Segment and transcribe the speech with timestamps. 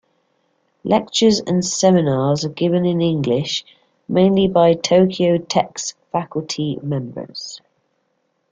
[0.83, 3.63] Lectures and seminars are given in English
[4.09, 7.61] mainly by Tokyo Tech's faculty members.